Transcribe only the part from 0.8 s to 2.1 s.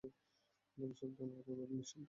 শব্দ করে নয়, নিঃশব্দে।